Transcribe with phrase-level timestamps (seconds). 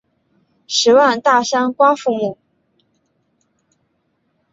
[0.65, 2.39] 十万大山瓜馥木